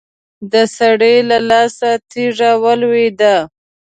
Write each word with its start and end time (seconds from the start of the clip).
د 0.51 0.53
سړي 0.77 1.15
له 1.29 1.37
لاسه 1.49 1.89
تېږه 2.11 2.51
ولوېده. 2.63 3.35